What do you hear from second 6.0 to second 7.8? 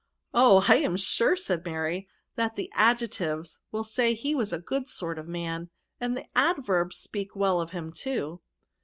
the Adverbs speak well of